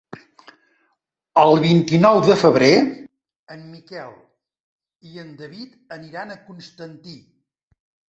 [1.41, 2.71] El vint-i-nou de febrer
[3.59, 4.19] en Miquel
[5.15, 7.21] i en David aniran a Constantí.